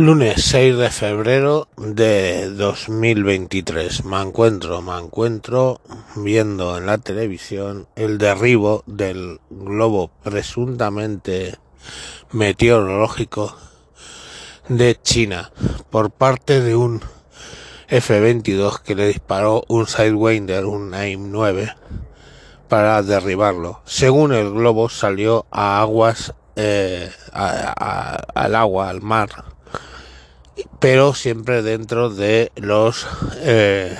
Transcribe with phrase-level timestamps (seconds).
[0.00, 4.04] Lunes 6 de febrero de 2023.
[4.04, 5.80] Me encuentro, me encuentro
[6.14, 11.56] viendo en la televisión el derribo del globo presuntamente
[12.30, 13.56] meteorológico
[14.68, 15.50] de China
[15.90, 17.02] por parte de un
[17.88, 21.74] F-22 que le disparó un Sidewinder, un AIM 9,
[22.68, 23.80] para derribarlo.
[23.84, 29.57] Según el globo salió a aguas, eh, al agua, al mar
[30.78, 33.06] pero siempre dentro de los
[33.36, 33.96] eh,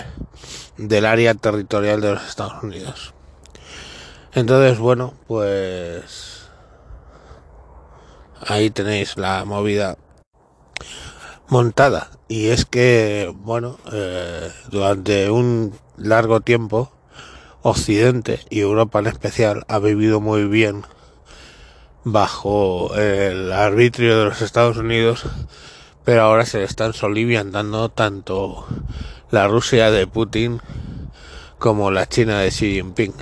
[0.77, 3.15] del área territorial de los Estados Unidos.
[4.33, 6.49] Entonces, bueno, pues
[8.47, 9.97] ahí tenéis la movida
[11.49, 12.11] montada.
[12.29, 16.93] Y es que, bueno, eh, durante un largo tiempo,
[17.63, 20.85] Occidente y Europa en especial ha vivido muy bien
[22.05, 25.25] bajo el arbitrio de los Estados Unidos
[26.09, 28.67] pero ahora se están soliviantando tanto
[29.31, 30.63] la Rusia de Putin
[31.59, 33.13] como la China de Xi Jinping.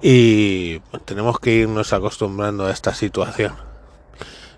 [0.00, 3.52] Y tenemos que irnos acostumbrando a esta situación.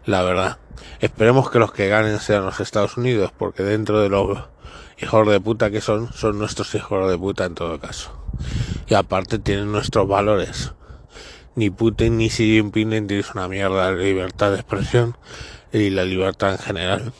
[0.06, 0.58] La verdad.
[1.00, 4.38] Esperemos que los que ganen sean los Estados Unidos, porque dentro de los
[4.98, 8.12] hijos de puta que son, son nuestros hijos de puta en todo caso.
[8.86, 10.72] Y aparte tienen nuestros valores.
[11.56, 15.16] Ni Putin ni Xi Jinping entienden una mierda de libertad de expresión
[15.72, 17.12] y la libertad en general.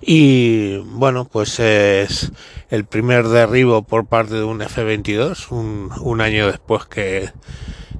[0.00, 2.30] Y bueno, pues es
[2.70, 7.30] el primer derribo por parte de un F-22, un, un, año después que,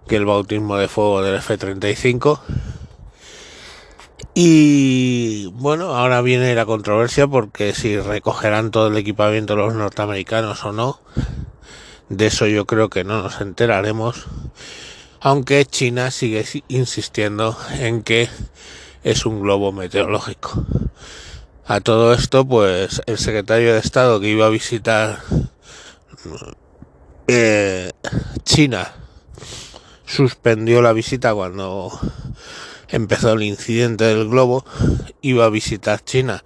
[0.06, 2.40] que el bautismo de fuego del F-35.
[4.34, 10.72] Y bueno, ahora viene la controversia porque si recogerán todo el equipamiento los norteamericanos o
[10.72, 11.00] no.
[12.08, 14.26] De eso yo creo que no nos enteraremos
[15.24, 18.28] aunque China sigue insistiendo en que
[19.02, 20.66] es un globo meteorológico.
[21.64, 25.20] A todo esto, pues el secretario de Estado que iba a visitar
[27.26, 27.90] eh,
[28.44, 28.92] China
[30.04, 31.90] suspendió la visita cuando
[32.88, 34.62] empezó el incidente del globo,
[35.22, 36.44] iba a visitar China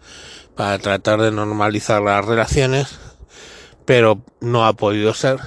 [0.54, 2.96] para tratar de normalizar las relaciones,
[3.84, 5.40] pero no ha podido ser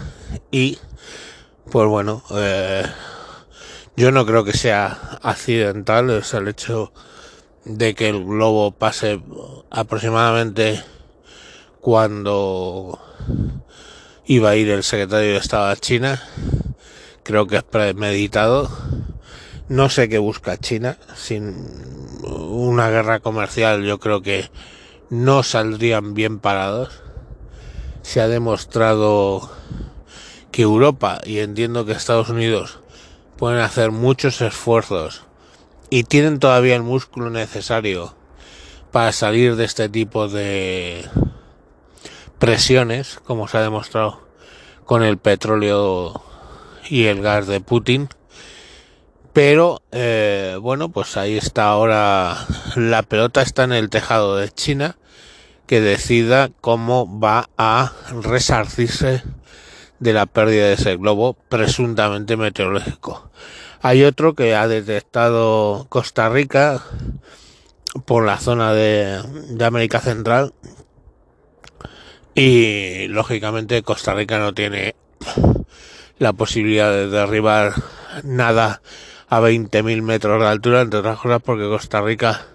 [0.51, 0.79] y
[1.71, 2.83] pues bueno, eh,
[3.95, 6.93] yo no creo que sea accidental, es el hecho
[7.65, 9.21] de que el globo pase
[9.69, 10.81] aproximadamente
[11.79, 12.99] cuando
[14.25, 16.21] iba a ir el secretario de Estado a China.
[17.23, 18.69] Creo que es premeditado.
[19.67, 20.97] No sé qué busca China.
[21.15, 21.55] Sin
[22.23, 24.49] una guerra comercial yo creo que
[25.09, 27.01] no saldrían bien parados.
[28.01, 29.51] Se ha demostrado
[30.51, 32.80] que Europa y entiendo que Estados Unidos
[33.41, 35.23] pueden hacer muchos esfuerzos
[35.89, 38.13] y tienen todavía el músculo necesario
[38.91, 41.09] para salir de este tipo de
[42.37, 44.21] presiones, como se ha demostrado
[44.85, 46.21] con el petróleo
[46.87, 48.09] y el gas de Putin.
[49.33, 54.97] Pero eh, bueno, pues ahí está ahora la pelota está en el tejado de China
[55.65, 57.91] que decida cómo va a
[58.21, 59.23] resarcirse
[60.01, 63.29] de la pérdida de ese globo presuntamente meteorológico.
[63.81, 66.81] Hay otro que ha detectado Costa Rica
[68.05, 70.53] por la zona de, de América Central
[72.33, 74.95] y lógicamente Costa Rica no tiene
[76.17, 77.73] la posibilidad de derribar
[78.23, 78.81] nada
[79.29, 82.47] a 20.000 metros de altura, entre otras cosas porque Costa Rica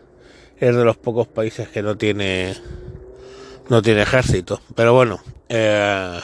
[0.58, 2.56] es de los pocos países que no tiene
[3.68, 4.60] no tiene ejército.
[4.74, 6.20] Pero bueno, eh,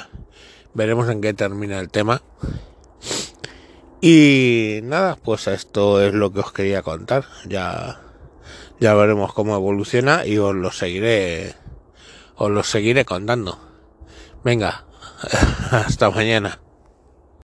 [0.75, 2.23] Veremos en qué termina el tema.
[4.01, 7.27] Y nada, pues esto es lo que os quería contar.
[7.47, 8.01] Ya,
[8.81, 11.55] ya veremos cómo evoluciona y os lo seguiré,
[12.37, 13.59] os lo seguiré contando.
[14.43, 14.87] Venga,
[15.71, 16.62] hasta mañana.